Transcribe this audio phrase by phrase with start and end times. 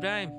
[0.00, 0.30] İbrahim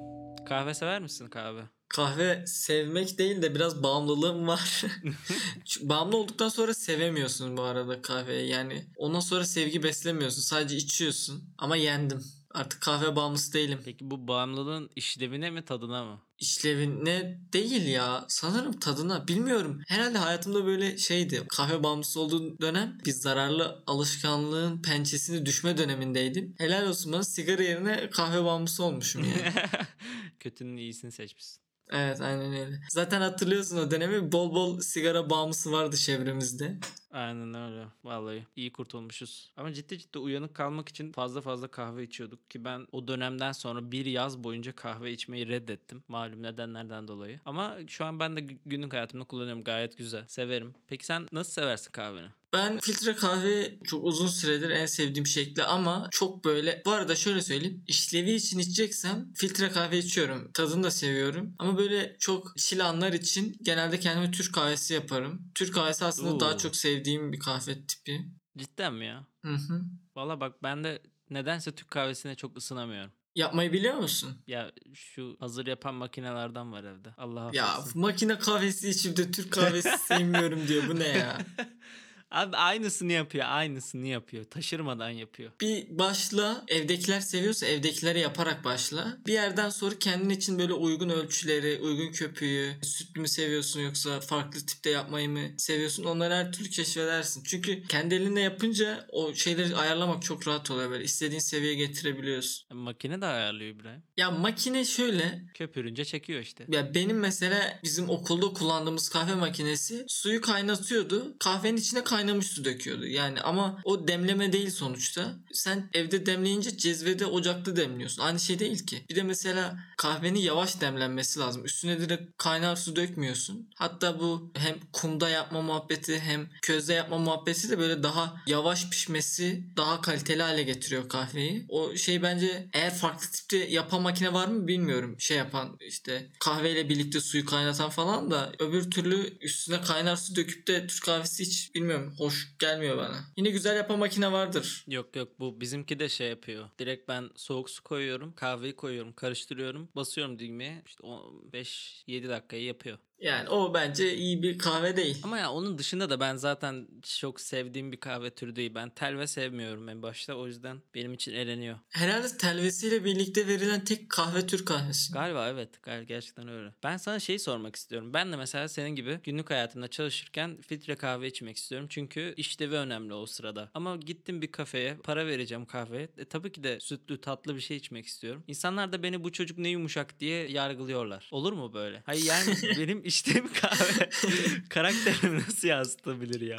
[0.45, 1.61] kahve sever misin kahve?
[1.87, 4.83] Kahve sevmek değil de biraz bağımlılığım var.
[5.81, 8.49] Bağımlı olduktan sonra sevemiyorsun bu arada kahveyi.
[8.49, 10.41] Yani ondan sonra sevgi beslemiyorsun.
[10.41, 11.53] Sadece içiyorsun.
[11.57, 12.23] Ama yendim.
[12.53, 13.79] Artık kahve bağımlısı değilim.
[13.85, 16.21] Peki bu bağımlılığın işlevine mi tadına mı?
[16.39, 18.25] İşlevine değil ya.
[18.27, 19.27] Sanırım tadına.
[19.27, 19.81] Bilmiyorum.
[19.87, 21.43] Herhalde hayatımda böyle şeydi.
[21.49, 26.55] Kahve bağımlısı olduğum dönem bir zararlı alışkanlığın pençesini düşme dönemindeydim.
[26.57, 29.53] Helal olsun bana sigara yerine kahve bağımlısı olmuşum yani.
[30.39, 31.61] Kötünün iyisini seçmişsin.
[31.91, 32.81] evet aynen öyle.
[32.89, 36.79] Zaten hatırlıyorsun o dönemi bol bol sigara bağımlısı vardı çevremizde.
[37.11, 37.85] Aynen öyle.
[38.03, 39.51] Vallahi iyi kurtulmuşuz.
[39.57, 43.91] Ama ciddi ciddi uyanık kalmak için fazla fazla kahve içiyorduk ki ben o dönemden sonra
[43.91, 46.03] bir yaz boyunca kahve içmeyi reddettim.
[46.07, 47.39] Malum nedenlerden dolayı.
[47.45, 49.63] Ama şu an ben de gü- günlük hayatımda kullanıyorum.
[49.63, 50.27] Gayet güzel.
[50.27, 50.73] Severim.
[50.87, 52.27] Peki sen nasıl seversin kahveni?
[52.53, 57.41] Ben filtre kahve çok uzun süredir en sevdiğim şekli ama çok böyle bu arada şöyle
[57.41, 63.13] söyleyeyim işlevi için içeceksem filtre kahve içiyorum tadını da seviyorum ama böyle çok chill anlar
[63.13, 65.41] için genelde kendime Türk kahvesi yaparım.
[65.55, 66.39] Türk kahvesi aslında Oo.
[66.39, 68.25] daha çok sevdiğim bir kahve tipi.
[68.57, 69.25] Cidden mi ya?
[69.45, 69.81] Hı hı.
[70.15, 73.11] Valla bak ben de nedense Türk kahvesine çok ısınamıyorum.
[73.35, 74.37] Yapmayı biliyor musun?
[74.47, 77.13] Ya şu hazır yapan makinelerden var evde.
[77.17, 78.01] Allah Ya affetsin.
[78.01, 81.37] makine kahvesi içip de Türk kahvesi sevmiyorum diyor bu ne ya?
[82.31, 83.45] Abi aynısını yapıyor.
[83.47, 84.43] Aynısını yapıyor.
[84.45, 85.51] Taşırmadan yapıyor.
[85.61, 89.17] Bir başla evdekiler seviyorsa evdekileri yaparak başla.
[89.27, 94.65] Bir yerden sonra kendin için böyle uygun ölçüleri, uygun köpüğü, sütlü mü seviyorsun yoksa farklı
[94.65, 97.43] tipte yapmayı mı seviyorsun onları her türlü keşfedersin.
[97.43, 101.03] Çünkü kendi elinle yapınca o şeyleri ayarlamak çok rahat oluyor böyle.
[101.03, 102.67] istediğin seviyeye getirebiliyorsun.
[102.71, 104.03] E, Makine de ayarlıyor İbrahim.
[104.17, 106.65] Ya makine şöyle Köpürünce çekiyor işte.
[106.69, 111.35] ya benim mesela bizim okulda kullandığımız kahve makinesi suyu kaynatıyordu.
[111.39, 113.07] Kahvenin içine kaynamış su döküyordu.
[113.07, 115.35] Yani ama o demleme değil sonuçta.
[115.53, 118.21] Sen evde demleyince cezvede ocakta demliyorsun.
[118.21, 119.05] Aynı şey değil ki.
[119.09, 121.65] Bir de mesela kahvenin yavaş demlenmesi lazım.
[121.65, 123.69] Üstüne direkt kaynar su dökmüyorsun.
[123.75, 129.63] Hatta bu hem kumda yapma muhabbeti hem közde yapma muhabbeti de böyle daha yavaş pişmesi
[129.77, 131.65] daha kaliteli hale getiriyor kahveyi.
[131.69, 135.15] O şey bence eğer farklı tipte yapan makine var mı bilmiyorum.
[135.19, 140.67] Şey yapan işte kahveyle birlikte suyu kaynatan falan da öbür türlü üstüne kaynar su döküp
[140.67, 143.15] de Türk kahvesi hiç bilmiyorum hoş gelmiyor bana.
[143.37, 144.85] Yine güzel yapan makine vardır.
[144.87, 146.69] Yok yok bu bizimki de şey yapıyor.
[146.79, 148.33] Direkt ben soğuk su koyuyorum.
[148.35, 149.13] Kahveyi koyuyorum.
[149.13, 149.89] Karıştırıyorum.
[149.95, 150.83] Basıyorum düğmeye.
[150.85, 152.97] İşte 5-7 dakikayı yapıyor.
[153.21, 155.21] Yani o bence iyi bir kahve değil.
[155.23, 156.87] Ama ya onun dışında da ben zaten
[157.19, 158.75] çok sevdiğim bir kahve türü değil.
[158.75, 160.33] Ben telve sevmiyorum en başta.
[160.33, 161.79] O yüzden benim için eleniyor.
[161.89, 165.13] Herhalde telvesiyle birlikte verilen tek kahve Türk kahvesi.
[165.13, 165.81] Galiba evet.
[165.83, 166.73] Gal gerçekten öyle.
[166.83, 168.13] Ben sana şeyi sormak istiyorum.
[168.13, 171.87] Ben de mesela senin gibi günlük hayatımda çalışırken filtre kahve içmek istiyorum.
[171.89, 173.69] Çünkü işlevi önemli o sırada.
[173.73, 176.09] Ama gittim bir kafeye para vereceğim kahveye.
[176.17, 178.43] E, tabii ki de sütlü tatlı bir şey içmek istiyorum.
[178.47, 181.29] İnsanlar da beni bu çocuk ne yumuşak diye yargılıyorlar.
[181.31, 182.03] Olur mu böyle?
[182.05, 184.09] Hayır yani benim içtiğim kahve
[184.69, 186.57] karakterimi nasıl yansıtabilir ya?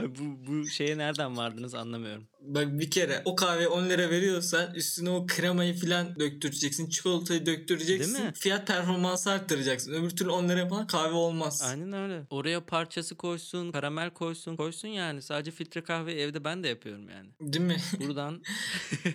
[0.00, 2.28] Bu, bu şeye nereden vardınız anlamıyorum.
[2.40, 6.88] Bak bir kere o kahve 10 lira veriyorsan üstüne o kremayı falan döktüreceksin.
[6.88, 8.14] Çikolatayı döktüreceksin.
[8.14, 8.32] Değil mi?
[8.34, 9.92] Fiyat performansı arttıracaksın.
[9.92, 11.62] Öbür türlü 10 lira falan kahve olmaz.
[11.64, 12.26] Aynen öyle.
[12.30, 15.22] Oraya parçası koysun, karamel koysun, koysun yani.
[15.22, 17.30] Sadece filtre kahve evde ben de yapıyorum yani.
[17.40, 17.76] Değil mi?
[18.00, 18.42] Buradan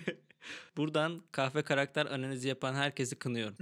[0.76, 3.56] buradan kahve karakter analizi yapan herkesi kınıyorum.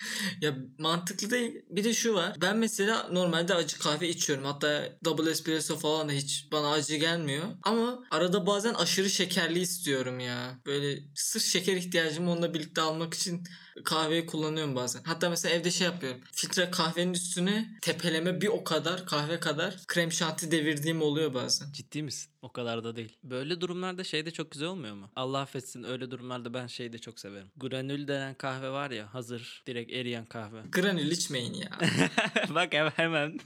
[0.40, 1.62] ya mantıklı değil.
[1.70, 2.36] Bir de şu var.
[2.40, 4.44] Ben mesela normalde acı kahve içiyorum.
[4.44, 7.44] Hatta double espresso falan da hiç bana acı gelmiyor.
[7.62, 10.60] Ama arada bazen aşırı şekerli istiyorum ya.
[10.66, 13.44] Böyle sırf şeker ihtiyacımı onunla birlikte almak için
[13.84, 15.02] kahveyi kullanıyorum bazen.
[15.04, 16.20] Hatta mesela evde şey yapıyorum.
[16.32, 21.72] Filtre kahvenin üstüne tepeleme bir o kadar kahve kadar krem şanti devirdiğim oluyor bazen.
[21.72, 22.30] Ciddi misin?
[22.42, 23.16] O kadar da değil.
[23.22, 25.10] Böyle durumlarda şey de çok güzel olmuyor mu?
[25.16, 27.50] Allah affetsin öyle durumlarda ben şeyi de çok severim.
[27.56, 30.62] Granül denen kahve var ya hazır direkt eriyen kahve.
[30.72, 31.70] Granül içmeyin ya.
[32.54, 33.38] Bak hemen hemen.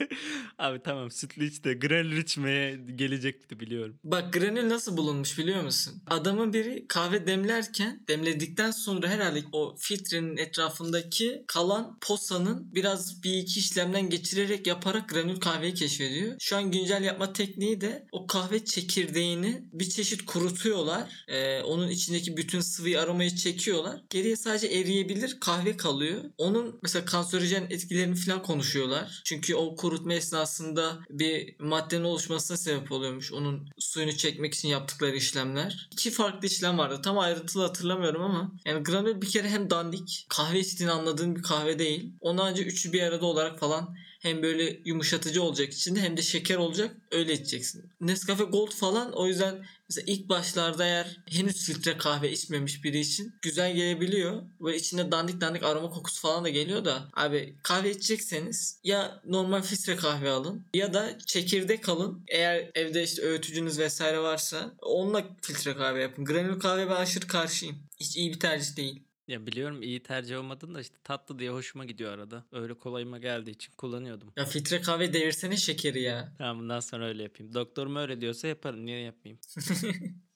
[0.58, 3.98] Abi tamam sütlü iç de granül içmeye gelecekti biliyorum.
[4.04, 6.02] Bak granül nasıl bulunmuş biliyor musun?
[6.06, 13.60] Adamın biri kahve demlerken demledikten sonra herhalde o filtrenin etrafındaki kalan posanın biraz bir iki
[13.60, 16.36] işlemden geçirerek yaparak granül kahveyi keşfediyor.
[16.40, 21.24] Şu an güncel yapma tekniği de o kahve çekirdeğini bir çeşit kurutuyorlar.
[21.28, 24.00] Ee, onun içindeki bütün sıvıyı aromayı çekiyorlar.
[24.10, 26.24] Geriye sadece eriyebilir kahve kalıyor.
[26.38, 29.22] Onun mesela kanserojen etkilerini falan konuşuyorlar.
[29.24, 33.32] Çünkü o kurutma esnasında bir maddenin oluşmasına sebep oluyormuş.
[33.32, 35.88] Onun suyunu çekmek için yaptıkları işlemler.
[35.92, 37.00] İki farklı işlem vardı.
[37.02, 41.78] Tam ayrıntılı hatırlamıyorum ama yani granül bir kere hem dandik kahve içtiğini anladığın bir kahve
[41.78, 42.12] değil.
[42.20, 46.56] Ondan önce üçü bir arada olarak falan hem böyle yumuşatıcı olacak içinde hem de şeker
[46.56, 47.90] olacak öyle içeceksin.
[48.00, 53.34] Nescafe Gold falan o yüzden mesela ilk başlarda eğer henüz filtre kahve içmemiş biri için
[53.42, 54.42] güzel gelebiliyor.
[54.60, 59.62] Ve içinde dandik dandik aroma kokusu falan da geliyor da abi kahve içecekseniz ya normal
[59.62, 62.24] filtre kahve alın ya da çekirdek alın.
[62.28, 66.24] Eğer evde işte öğütücünüz vesaire varsa onunla filtre kahve yapın.
[66.24, 67.78] Granül kahve ben aşırı karşıyım.
[68.00, 69.02] Hiç iyi bir tercih değil.
[69.30, 72.44] Ya biliyorum iyi tercih olmadığını da işte tatlı diye hoşuma gidiyor arada.
[72.52, 74.32] Öyle kolayıma geldiği için kullanıyordum.
[74.36, 76.32] Ya filtre kahve devirsene şekeri ya.
[76.38, 77.54] Tamam bundan sonra öyle yapayım.
[77.54, 78.86] Doktorum öyle diyorsa yaparım.
[78.86, 79.40] Niye yapmayayım?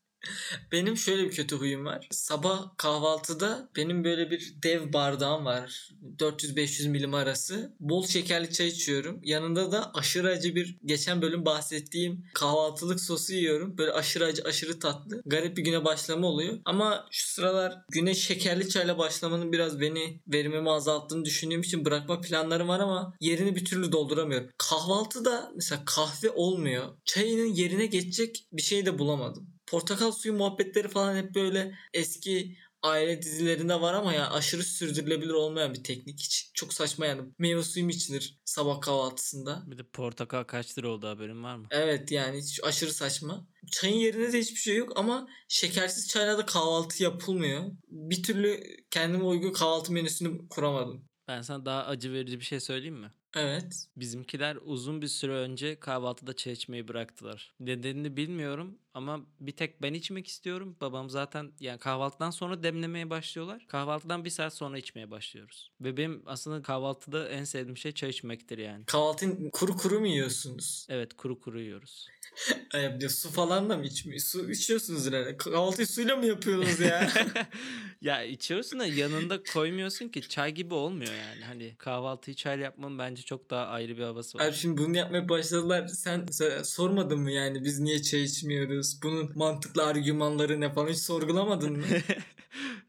[0.73, 2.09] Benim şöyle bir kötü huyum var.
[2.11, 5.91] Sabah kahvaltıda benim böyle bir dev bardağım var.
[6.19, 7.73] 400-500 milim arası.
[7.81, 9.21] Bol şekerli çay içiyorum.
[9.25, 13.79] Yanında da aşırı acı bir geçen bölüm bahsettiğim kahvaltılık sosu yiyorum.
[13.79, 15.23] Böyle aşırı acı aşırı tatlı.
[15.27, 16.59] Garip bir güne başlama oluyor.
[16.65, 22.69] Ama şu sıralar güne şekerli çayla başlamanın biraz beni verimimi azalttığını düşündüğüm için bırakma planlarım
[22.69, 24.51] var ama yerini bir türlü dolduramıyorum.
[24.59, 26.85] Kahvaltıda mesela kahve olmuyor.
[27.05, 33.23] Çayının yerine geçecek bir şey de bulamadım portakal suyu muhabbetleri falan hep böyle eski aile
[33.23, 36.21] dizilerinde var ama ya aşırı sürdürülebilir olmayan bir teknik.
[36.21, 37.23] Hiç çok saçma yani.
[37.39, 39.63] Meyve suyu mu içilir sabah kahvaltısında?
[39.67, 41.67] Bir de portakal kaç lira oldu haberin var mı?
[41.71, 43.49] Evet yani hiç aşırı saçma.
[43.73, 47.65] Çayın yerine de hiçbir şey yok ama şekersiz çayla da kahvaltı yapılmıyor.
[47.89, 48.61] Bir türlü
[48.91, 51.05] kendime uygun kahvaltı menüsünü kuramadım.
[51.29, 53.13] Ben sana daha acı verici bir şey söyleyeyim mi?
[53.37, 53.87] Evet.
[53.97, 57.55] Bizimkiler uzun bir süre önce kahvaltıda çay içmeyi bıraktılar.
[57.61, 60.77] Nedenini bilmiyorum ama bir tek ben içmek istiyorum.
[60.81, 63.67] Babam zaten yani kahvaltıdan sonra demlemeye başlıyorlar.
[63.69, 65.71] Kahvaltıdan bir saat sonra içmeye başlıyoruz.
[65.81, 68.85] Ve benim aslında kahvaltıda en sevdiğim şey çay içmektir yani.
[68.85, 70.87] Kahvaltıyı kuru kuru mu yiyorsunuz?
[70.91, 72.09] Evet kuru kuru yiyoruz.
[72.75, 74.21] Ay, de su falan da mı içmiyor?
[74.21, 75.37] Su içiyorsunuz herhalde.
[75.37, 77.11] Kahvaltıyı suyla mı yapıyorsunuz ya?
[78.01, 81.45] ya içiyorsun da yanında koymuyorsun ki çay gibi olmuyor yani.
[81.45, 84.47] Hani kahvaltıyı çayla yapmanın bence çok daha ayrı bir havası var.
[84.47, 85.87] Abi şimdi bunu yapmaya başladılar.
[85.87, 86.27] Sen
[86.65, 88.84] sormadın mı yani biz niye çay içmiyoruz?
[89.03, 91.85] Bunun mantıklı argümanları ne falan hiç sorgulamadın mı?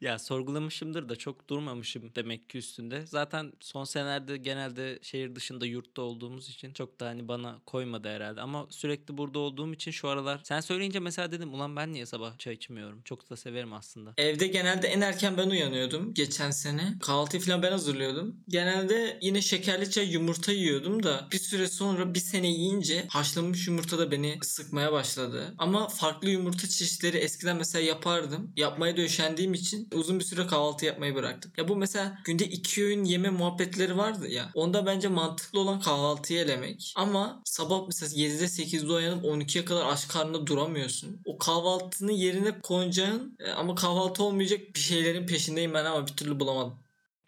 [0.02, 3.06] ya sorgulamışımdır da çok durmamışım demek ki üstünde.
[3.08, 8.42] Zaten son senelerde genelde şehir dışında yurtta olduğumuz için çok da hani bana koymadı herhalde.
[8.42, 12.38] Ama sürekli burada olduğum için şu aralar sen söyleyince mesela dedim ulan ben niye sabah
[12.38, 13.02] çay içmiyorum?
[13.02, 14.14] Çok da severim aslında.
[14.18, 16.94] Evde genelde en erken ben uyanıyordum geçen sene.
[17.02, 18.36] Kahvaltıyı falan ben hazırlıyordum.
[18.48, 23.98] Genelde yine şekerli çay yumurta yiyordum da bir süre sonra bir sene yiyince haşlanmış yumurta
[23.98, 25.56] da beni sıkmaya başladı.
[25.58, 28.52] Ama farklı yumurta çeşitleri eskiden mesela yapardım.
[28.56, 31.52] Yapmaya da üşendiğim için uzun bir süre kahvaltı yapmayı bıraktım.
[31.58, 34.52] Ya bu mesela günde iki öğün yeme muhabbetleri vardı ya.
[34.54, 36.94] Onda bence mantıklı olan kahvaltıyı elemek.
[36.96, 41.22] Ama sabah mesela 7'de 8'de uyanıp 12'ye kadar aç karnında duramıyorsun.
[41.26, 46.40] O kahvaltının yerine koyacağın e, ama kahvaltı olmayacak bir şeylerin peşindeyim ben ama bir türlü
[46.40, 46.85] bulamadım.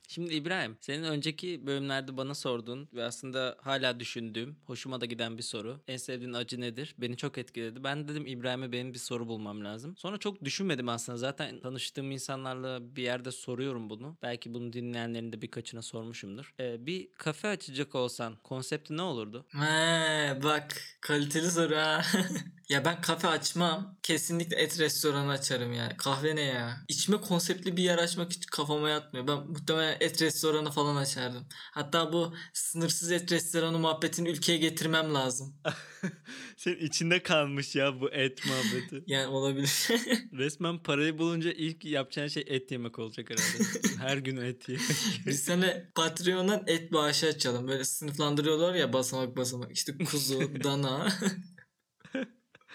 [0.08, 5.44] Şimdi İbrahim, senin önceki bölümlerde bana sorduğun ve aslında hala düşündüğüm, hoşuma da giden bir
[5.44, 5.80] soru.
[5.88, 6.96] En sevdiğin acı nedir?
[6.98, 7.84] Beni çok etkiledi.
[7.84, 9.98] Ben dedim İbrahim'e benim bir soru bulmam lazım.
[9.98, 11.18] Sonra çok düşünmedim aslında.
[11.18, 14.18] Zaten tanıştığım insanlarla bir yerde soruyorum bunu.
[14.22, 16.54] Belki bunu dinleyenlerin de birkaçına sormuşumdur.
[16.60, 19.46] Ee, bir kafe açacak olsan konsepti ne olurdu?
[19.52, 22.02] He bak kaliteli soru ha.
[22.70, 23.98] ya ben kafe açmam.
[24.04, 25.98] Kesinlikle et restoranı açarım yani.
[25.98, 26.78] Kahve ne ya?
[26.88, 29.28] İçme konseptli bir yer açmak hiç kafama yatmıyor.
[29.28, 31.48] Ben muhtemelen et restoranı falan açardım.
[31.72, 35.56] Hatta bu sınırsız et restoranı muhabbetini ülkeye getirmem lazım.
[36.58, 39.04] Senin içinde kalmış ya bu et muhabbeti.
[39.08, 39.88] Yani olabilir.
[40.34, 43.88] Resmen parayı bulunca ilk yapacağın şey et yemek olacak herhalde.
[44.00, 44.86] Her gün et yemek.
[45.26, 47.68] Biz sana Patreon'dan et bağışı açalım.
[47.68, 49.72] Böyle sınıflandırıyorlar ya basamak basamak.
[49.72, 51.14] İşte kuzu, dana.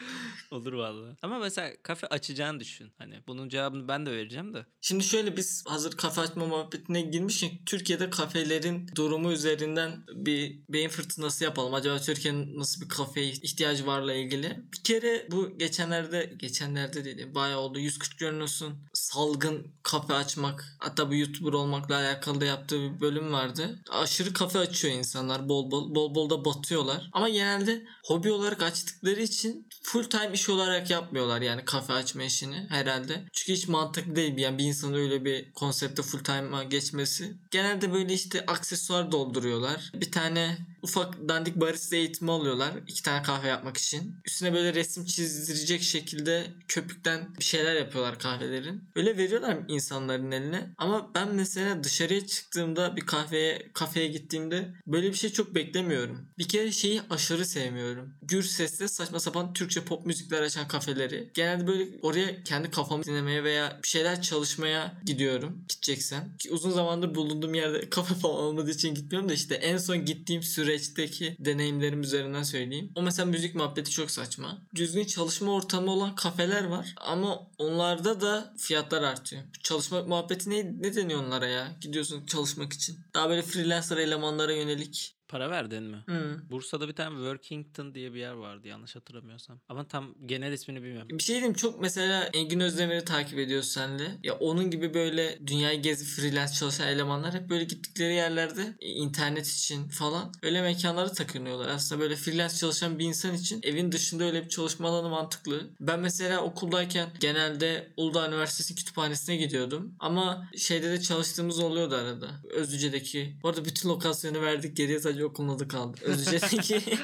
[0.50, 1.16] Olur valla.
[1.22, 2.92] Ama mesela kafe açacağını düşün.
[2.98, 4.66] Hani bunun cevabını ben de vereceğim de.
[4.80, 11.44] Şimdi şöyle biz hazır kafe açma muhabbetine girmişken Türkiye'de kafelerin durumu üzerinden bir beyin fırtınası
[11.44, 11.74] yapalım.
[11.74, 14.62] Acaba Türkiye'nin nasıl bir kafeye ihtiyacı varla ilgili.
[14.72, 21.14] Bir kere bu geçenlerde geçenlerde dedi bayağı oldu 140 Görünüs'ün salgın kafe açmak hatta bu
[21.14, 23.82] YouTuber olmakla alakalı da yaptığı bir bölüm vardı.
[23.90, 27.10] Aşırı kafe açıyor insanlar bol bol bol bol da batıyorlar.
[27.12, 32.66] Ama genelde hobi olarak açtıkları için full time iş olarak yapmıyorlar yani kafe açma işini
[32.68, 33.24] herhalde.
[33.32, 37.34] Çünkü hiç mantıklı değil yani bir insanın öyle bir konsepte full time'a geçmesi.
[37.50, 39.92] Genelde böyle işte aksesuar dolduruyorlar.
[39.94, 42.72] Bir tane ufak dandik barista eğitimi alıyorlar.
[42.86, 44.14] iki tane kahve yapmak için.
[44.24, 48.84] Üstüne böyle resim çizdirecek şekilde köpükten bir şeyler yapıyorlar kahvelerin.
[48.96, 50.74] Öyle veriyorlar insanların eline.
[50.78, 56.28] Ama ben mesela dışarıya çıktığımda bir kahveye kafeye gittiğimde böyle bir şey çok beklemiyorum.
[56.38, 58.14] Bir kere şeyi aşırı sevmiyorum.
[58.22, 61.30] Gür sesle saçma sapan Türkçe pop müzikler açan kafeleri.
[61.34, 65.64] Genelde böyle oraya kendi kafamı dinlemeye veya bir şeyler çalışmaya gidiyorum.
[65.68, 66.36] Gideceksem.
[66.38, 70.42] Ki uzun zamandır bulunduğum yerde kafe falan olmadığı için gitmiyorum da işte en son gittiğim
[70.42, 72.92] süre süreçteki deneyimlerim üzerinden söyleyeyim.
[72.94, 74.58] O mesela müzik muhabbeti çok saçma.
[74.74, 79.42] Düzgün çalışma ortamı olan kafeler var ama onlarda da fiyatlar artıyor.
[79.62, 81.76] Çalışma muhabbeti ne, ne deniyor onlara ya?
[81.80, 82.98] Gidiyorsun çalışmak için.
[83.14, 85.16] Daha böyle freelancer elemanlara yönelik.
[85.32, 85.96] Para verdin mi?
[86.06, 86.50] Hmm.
[86.50, 89.60] Bursa'da bir tane Workington diye bir yer vardı yanlış hatırlamıyorsam.
[89.68, 91.08] Ama tam genel ismini bilmiyorum.
[91.10, 94.18] Bir şey diyeyim çok mesela Engin Özdemir'i takip ediyoruz senle.
[94.22, 99.46] Ya onun gibi böyle dünyayı gezip freelance çalışan elemanlar hep böyle gittikleri yerlerde e, internet
[99.46, 101.68] için falan öyle mekanlara takınıyorlar.
[101.68, 105.70] Aslında böyle freelance çalışan bir insan için evin dışında öyle bir çalışma alanı mantıklı.
[105.80, 109.94] Ben mesela okuldayken genelde Uludağ Üniversitesi kütüphanesine gidiyordum.
[109.98, 112.30] Ama şeyde de çalıştığımız oluyordu arada.
[112.50, 113.36] Özlüce'deki.
[113.42, 114.76] Bu arada bütün lokasyonu verdik.
[114.76, 115.98] Geriye sadece okulun adı kaldı.
[116.02, 116.80] Özlüce'deki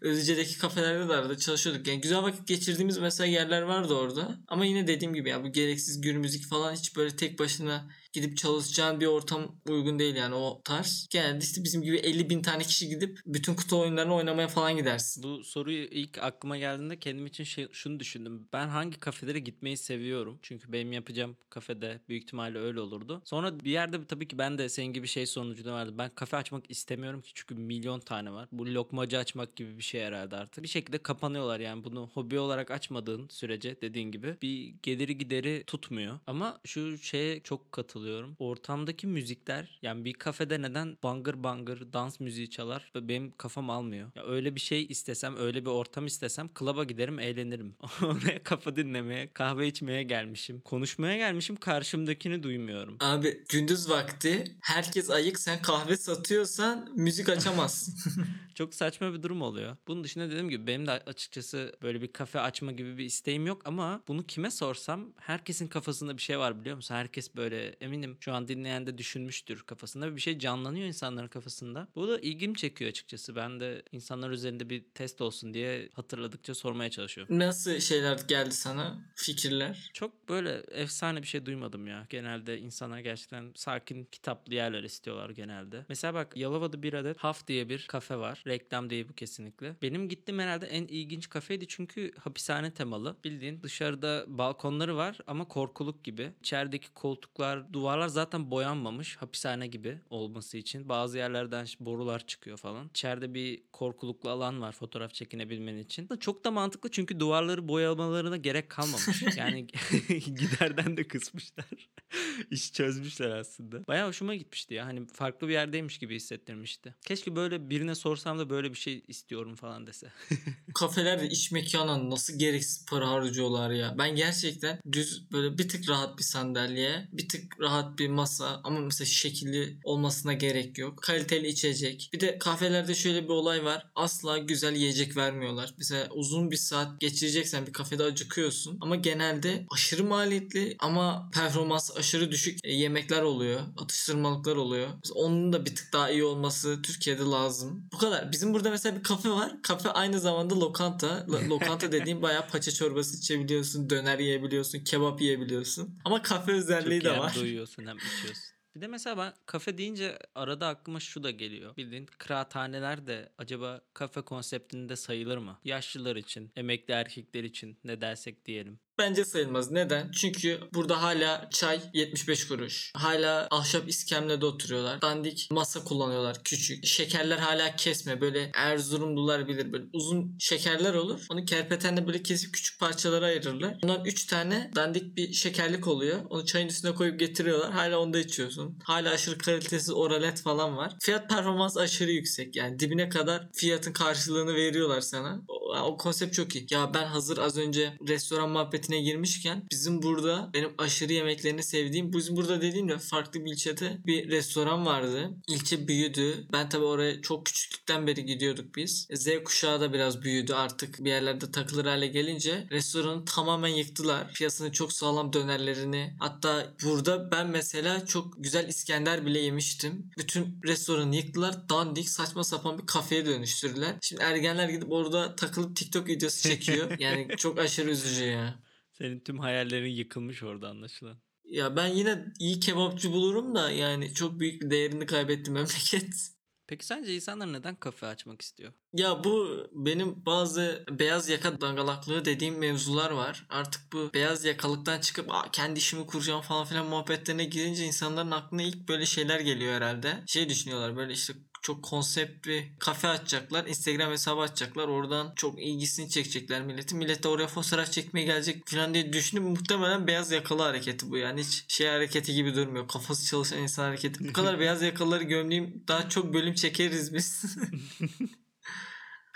[0.00, 1.86] Özlüce'deki kafelerde de arada çalışıyorduk.
[1.86, 4.38] Yani güzel vakit geçirdiğimiz mesela yerler vardı orada.
[4.48, 8.36] Ama yine dediğim gibi ya bu gereksiz gür müzik falan hiç böyle tek başına gidip
[8.36, 11.06] çalışacağın bir ortam uygun değil yani o tarz.
[11.10, 15.22] Genelde işte bizim gibi 50 bin tane kişi gidip bütün kutu oyunlarını oynamaya falan gidersin.
[15.22, 18.48] Bu soruyu ilk aklıma geldiğinde kendim için şey, şunu düşündüm.
[18.52, 20.38] Ben hangi kafelere gitmeyi seviyorum?
[20.42, 23.22] Çünkü benim yapacağım kafede büyük ihtimalle öyle olurdu.
[23.24, 25.94] Sonra bir yerde tabii ki ben de senin gibi şey sonucunda vardı.
[25.98, 28.48] Ben kafe açmak istemiyorum ki çünkü milyon tane var.
[28.52, 30.64] Bu lokmacı açmak gibi bir şey herhalde artık.
[30.64, 36.18] Bir şekilde kapanıyorlar yani bunu hobi olarak açmadığın sürece dediğin gibi bir geliri gideri tutmuyor.
[36.26, 38.01] Ama şu şeye çok katılıyorum.
[38.38, 44.10] Ortamdaki müzikler yani bir kafede neden bangır bangır dans müziği çalar ve benim kafam almıyor.
[44.14, 47.74] Ya öyle bir şey istesem, öyle bir ortam istesem klaba giderim, eğlenirim.
[48.02, 50.60] Oraya kafa dinlemeye, kahve içmeye gelmişim.
[50.60, 52.96] Konuşmaya gelmişim, karşımdakini duymuyorum.
[53.00, 57.94] Abi gündüz vakti herkes ayık sen kahve satıyorsan müzik açamazsın.
[58.54, 59.76] Çok saçma bir durum oluyor.
[59.86, 63.62] Bunun dışında dediğim gibi benim de açıkçası böyle bir kafe açma gibi bir isteğim yok
[63.64, 66.94] ama bunu kime sorsam herkesin kafasında bir şey var biliyor musun?
[66.94, 71.88] Herkes böyle eminim şu an dinleyen de düşünmüştür kafasında bir şey canlanıyor insanların kafasında.
[71.94, 73.36] Bu da ilgimi çekiyor açıkçası.
[73.36, 77.38] Ben de insanlar üzerinde bir test olsun diye hatırladıkça sormaya çalışıyorum.
[77.38, 78.98] Nasıl şeyler geldi sana?
[79.14, 79.90] Fikirler?
[79.94, 82.06] Çok böyle efsane bir şey duymadım ya.
[82.10, 85.84] Genelde insanlar gerçekten sakin kitaplı yerler istiyorlar genelde.
[85.88, 88.41] Mesela bak Yalova'da bir adet Haf diye bir kafe var.
[88.46, 89.76] Reklam değil bu kesinlikle.
[89.82, 93.16] Benim gittiğim herhalde en ilginç kafeydi çünkü hapishane temalı.
[93.24, 96.32] Bildiğin dışarıda balkonları var ama korkuluk gibi.
[96.40, 100.88] İçerideki koltuklar, duvarlar zaten boyanmamış hapishane gibi olması için.
[100.88, 102.88] Bazı yerlerden borular çıkıyor falan.
[102.88, 106.08] İçeride bir korkuluklu alan var fotoğraf çekinebilmen için.
[106.20, 109.22] Çok da mantıklı çünkü duvarları boyamalarına gerek kalmamış.
[109.36, 109.66] Yani
[110.08, 111.66] giderden de kısmışlar.
[112.50, 113.86] İş çözmüşler aslında.
[113.86, 114.86] Bayağı hoşuma gitmişti ya.
[114.86, 116.94] Hani farklı bir yerdeymiş gibi hissettirmişti.
[117.06, 120.12] Keşke böyle birine sorsam da böyle bir şey istiyorum falan dese.
[120.74, 123.94] Kafelerde iç mekana nasıl gereksiz para harcıyorlar ya.
[123.98, 128.80] Ben gerçekten düz böyle bir tık rahat bir sandalye, bir tık rahat bir masa ama
[128.80, 131.02] mesela şekilli olmasına gerek yok.
[131.02, 132.10] Kaliteli içecek.
[132.12, 133.86] Bir de kafelerde şöyle bir olay var.
[133.94, 135.74] Asla güzel yiyecek vermiyorlar.
[135.78, 142.30] Mesela uzun bir saat geçireceksen bir kafede acıkıyorsun ama genelde aşırı maliyetli ama performans aşırı
[142.30, 143.60] düşük e, yemekler oluyor.
[143.76, 144.88] Atıştırmalıklar oluyor.
[145.04, 147.88] Mesela onun da bir tık daha iyi olması Türkiye'de lazım.
[147.92, 148.21] Bu kadar.
[148.32, 149.62] Bizim burada mesela bir kafe var.
[149.62, 151.06] Kafe aynı zamanda lokanta.
[151.28, 155.98] Lo- lokanta dediğim bayağı paça çorbası içebiliyorsun, döner yiyebiliyorsun, kebap yiyebiliyorsun.
[156.04, 157.34] Ama kafe özelliği Çok de hem var.
[157.34, 158.44] duyuyorsun hem içiyorsun.
[158.76, 161.76] Bir de mesela ben kafe deyince arada aklıma şu da geliyor.
[161.76, 165.58] Bildiğin kıraathaneler de acaba kafe konseptinde sayılır mı?
[165.64, 168.78] Yaşlılar için, emekli erkekler için ne dersek diyelim.
[168.98, 169.70] Bence sayılmaz.
[169.70, 170.10] Neden?
[170.10, 172.92] Çünkü burada hala çay 75 kuruş.
[172.96, 175.02] Hala ahşap iskemlede oturuyorlar.
[175.02, 176.86] Dandik masa kullanıyorlar küçük.
[176.86, 178.20] Şekerler hala kesme.
[178.20, 179.72] Böyle Erzurumlular bilir.
[179.72, 181.26] Böyle uzun şekerler olur.
[181.30, 183.78] Onu kerpetenle böyle kesip küçük parçalara ayırırlar.
[183.84, 186.18] Ondan 3 tane dandik bir şekerlik oluyor.
[186.30, 187.72] Onu çayın üstüne koyup getiriyorlar.
[187.72, 188.78] Hala onda içiyorsun.
[188.84, 190.96] Hala aşırı kalitesiz oralet falan var.
[191.02, 192.56] Fiyat performans aşırı yüksek.
[192.56, 195.42] Yani dibine kadar fiyatın karşılığını veriyorlar sana.
[195.80, 196.66] O, konsept çok iyi.
[196.70, 202.36] Ya ben hazır az önce restoran muhabbetine girmişken bizim burada benim aşırı yemeklerini sevdiğim bizim
[202.36, 205.30] burada dediğim de farklı bir ilçede bir restoran vardı.
[205.48, 206.46] İlçe büyüdü.
[206.52, 209.08] Ben tabii oraya çok küçüklükten beri gidiyorduk biz.
[209.14, 214.32] Z kuşağı da biraz büyüdü artık bir yerlerde takılır hale gelince restoranı tamamen yıktılar.
[214.32, 216.16] Piyasını çok sağlam dönerlerini.
[216.18, 220.10] Hatta burada ben mesela çok güzel İskender bile yemiştim.
[220.18, 221.68] Bütün restoranı yıktılar.
[221.68, 223.94] Dandik saçma sapan bir kafeye dönüştürdüler.
[224.02, 226.90] Şimdi ergenler gidip orada takılıp TikTok videosu çekiyor.
[226.98, 228.62] yani çok aşırı üzücü ya.
[228.92, 231.16] Senin tüm hayallerin yıkılmış orada anlaşılan.
[231.44, 236.32] Ya ben yine iyi kebapçı bulurum da yani çok büyük değerini kaybetti memleket.
[236.66, 238.72] Peki sence insanlar neden kafe açmak istiyor?
[238.92, 243.46] Ya bu benim bazı beyaz yaka dangalaklığı dediğim mevzular var.
[243.50, 248.88] Artık bu beyaz yakalıktan çıkıp kendi işimi kuracağım falan filan muhabbetlerine girince insanların aklına ilk
[248.88, 250.22] böyle şeyler geliyor herhalde.
[250.26, 253.66] Şey düşünüyorlar böyle işte çok konsept bir kafe açacaklar.
[253.66, 254.88] Instagram hesabı açacaklar.
[254.88, 256.94] Oradan çok ilgisini çekecekler milleti.
[256.94, 261.40] Millet de oraya fotoğraf çekmeye gelecek falan diye düşünüp muhtemelen beyaz yakalı hareketi bu yani.
[261.40, 262.88] Hiç şey hareketi gibi durmuyor.
[262.88, 264.28] Kafası çalışan insan hareketi.
[264.28, 267.44] Bu kadar beyaz yakalıları gömleyeyim daha çok bölüm çekeriz biz.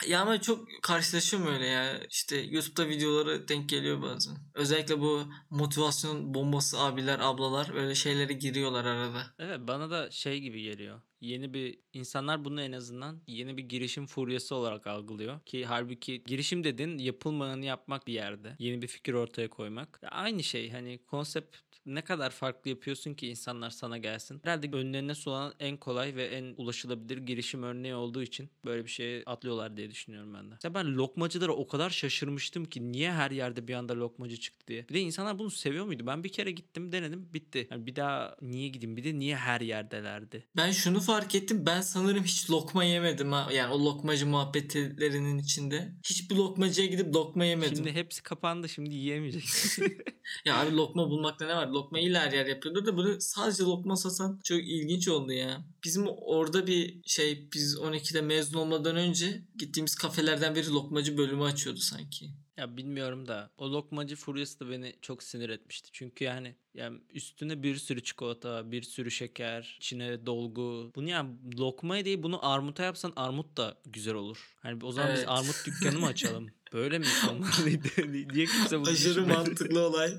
[0.07, 2.01] Ya ama çok karşılaşıyorum öyle ya.
[2.11, 4.37] İşte YouTube'da videoları denk geliyor bazen.
[4.55, 9.23] Özellikle bu motivasyon bombası abiler, ablalar böyle şeylere giriyorlar arada.
[9.39, 11.01] Evet bana da şey gibi geliyor.
[11.27, 15.41] Yeni bir insanlar bunu en azından yeni bir girişim furyası olarak algılıyor.
[15.41, 18.57] Ki halbuki girişim dedin yapılmayanı yapmak bir yerde.
[18.59, 20.01] Yeni bir fikir ortaya koymak.
[20.11, 21.57] Aynı şey hani konsept
[21.87, 24.41] ne kadar farklı yapıyorsun ki insanlar sana gelsin.
[24.45, 29.23] Herhalde önlerine sunan en kolay ve en ulaşılabilir girişim örneği olduğu için böyle bir şeye
[29.27, 30.51] atlıyorlar diye düşünüyorum ben de.
[30.51, 34.89] Mesela ben lokmacılara o kadar şaşırmıştım ki niye her yerde bir anda lokmacı çıktı diye.
[34.89, 36.07] Bir de insanlar bunu seviyor muydu?
[36.07, 37.69] Ben bir kere gittim denedim bitti.
[37.71, 38.97] Yani bir daha niye gideyim?
[38.97, 40.47] Bir de niye her yerdelerdi?
[40.57, 41.67] Ben şunu fark ettim.
[41.67, 43.49] Ben sanırım hiç lokma yemedim ha.
[43.53, 45.93] Yani o lokmacı muhabbetlerinin içinde.
[46.05, 47.77] Hiçbir lokmacıya gidip lokma yemedim.
[47.77, 49.99] Şimdi hepsi kapandı şimdi yiyemeyeceksin.
[50.45, 51.69] Ya abi lokma bulmakta ne var?
[51.77, 55.65] Lokma illa her yer yapıyordur da böyle sadece lokma satan çok ilginç oldu ya.
[55.85, 61.81] Bizim orada bir şey biz 12'de mezun olmadan önce gittiğimiz kafelerden biri lokmacı bölümü açıyordu
[61.81, 62.31] sanki.
[62.57, 65.89] Ya bilmiyorum da o lokmacı furyası da beni çok sinir etmişti.
[65.93, 70.93] Çünkü yani yani üstüne bir sürü çikolata, bir sürü şeker, içine dolgu.
[70.95, 74.55] Bunu yani lokmaya değil bunu armuta yapsan armut da güzel olur.
[74.63, 75.29] Hani o zaman biz Evet.
[75.29, 76.47] armut dükkanı mı açalım?
[76.73, 77.89] Böyle mi olmalıydı?
[78.33, 80.13] Niye kimse bunu Aşırı mantıklı olay.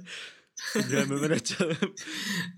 [0.74, 1.96] Hemen açalım.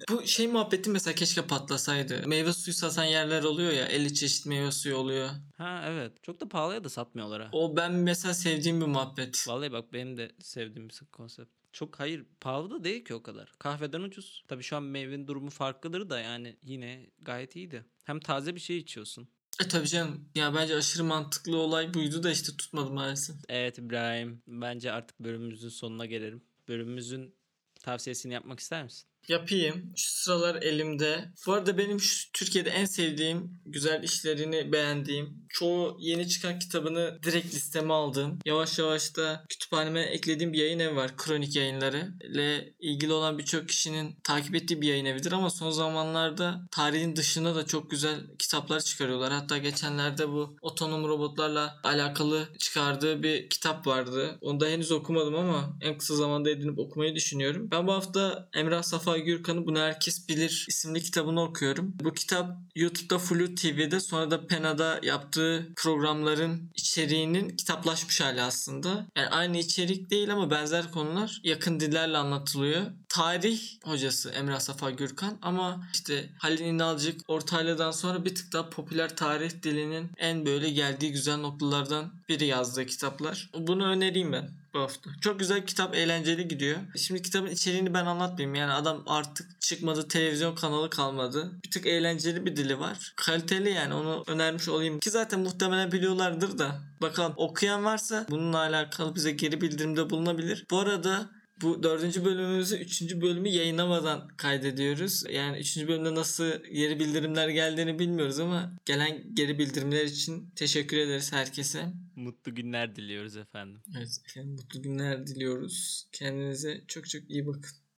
[0.09, 2.27] Bu şey muhabbeti mesela keşke patlasaydı.
[2.27, 5.29] Meyve suyu satan yerler oluyor ya 50 çeşit meyve suyu oluyor.
[5.57, 6.23] Ha evet.
[6.23, 7.49] Çok da pahalıya da satmıyorlar ha.
[7.51, 9.47] O ben mesela sevdiğim bir muhabbet.
[9.47, 11.59] Vallahi bak benim de sevdiğim bir konsept.
[11.73, 13.51] Çok hayır pahalı da değil ki o kadar.
[13.59, 14.43] Kahveden ucuz.
[14.47, 17.85] Tabii şu an meyvenin durumu farklıdır da yani yine gayet iyiydi.
[18.03, 19.27] Hem taze bir şey içiyorsun.
[19.63, 20.29] E tabii canım.
[20.35, 23.35] Ya bence aşırı mantıklı olay buydu da işte tutmadı maalesef.
[23.49, 26.41] Evet İbrahim bence artık bölümümüzün sonuna gelelim.
[26.67, 27.35] Bölümümüzün
[27.79, 29.09] tavsiyesini yapmak ister misin?
[29.27, 29.93] Yapayım.
[29.95, 31.33] Şu sıralar elimde.
[31.47, 37.55] Bu arada benim şu Türkiye'de en sevdiğim, güzel işlerini beğendiğim, çoğu yeni çıkan kitabını direkt
[37.55, 41.17] listeme aldığım, yavaş yavaş da kütüphaneme eklediğim bir yayın evi var.
[41.17, 46.61] Kronik yayınları ile ilgili olan birçok kişinin takip ettiği bir yayın evidir ama son zamanlarda
[46.71, 49.33] tarihin dışında da çok güzel kitaplar çıkarıyorlar.
[49.33, 54.37] Hatta geçenlerde bu otonom robotlarla alakalı çıkardığı bir kitap vardı.
[54.41, 57.67] Onu da henüz okumadım ama en kısa zamanda edinip okumayı düşünüyorum.
[57.71, 61.95] Ben bu hafta Emrah Safa Gürkan'ın Bunu Herkes Bilir isimli kitabını okuyorum.
[62.03, 69.07] Bu kitap YouTube'da Flu TV'de sonra da Pena'da yaptığı programların içeriğinin kitaplaşmış hali aslında.
[69.15, 72.81] Yani aynı içerik değil ama benzer konular yakın dillerle anlatılıyor.
[73.09, 79.15] Tarih hocası Emrah Safa Gürkan ama işte Halil İnalcık Ortaylı'dan sonra bir tık daha popüler
[79.15, 83.49] tarih dilinin en böyle geldiği güzel noktalardan biri yazdığı kitaplar.
[83.57, 85.09] Bunu önereyim ben bu hafta.
[85.21, 86.77] Çok güzel kitap eğlenceli gidiyor.
[86.97, 88.55] Şimdi kitabın içeriğini ben anlatmayayım.
[88.55, 91.51] Yani adam artık çıkmadı televizyon kanalı kalmadı.
[91.65, 93.13] Bir tık eğlenceli bir dili var.
[93.15, 94.99] Kaliteli yani onu önermiş olayım.
[94.99, 96.81] Ki zaten muhtemelen biliyorlardır da.
[97.01, 100.65] Bakalım okuyan varsa bununla alakalı bize geri bildirimde bulunabilir.
[100.71, 101.29] Bu arada
[101.61, 105.23] bu dördüncü bölümümüzü üçüncü bölümü yayınlamadan kaydediyoruz.
[105.29, 111.33] Yani üçüncü bölümde nasıl geri bildirimler geldiğini bilmiyoruz ama gelen geri bildirimler için teşekkür ederiz
[111.33, 111.93] herkese.
[112.15, 113.81] Mutlu günler diliyoruz efendim.
[113.97, 116.07] Evet efendim mutlu günler diliyoruz.
[116.11, 117.79] Kendinize çok çok iyi bakın.